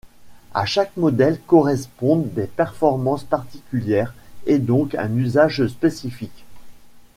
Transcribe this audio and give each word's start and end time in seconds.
À 0.55 0.65
chaque 0.65 0.97
modèle 0.97 1.39
correspondent 1.45 2.27
des 2.33 2.47
performances 2.47 3.23
particulières 3.23 4.15
et 4.47 4.57
donc 4.57 4.95
un 4.95 5.13
usage 5.15 5.67
spécifique. 5.67 6.43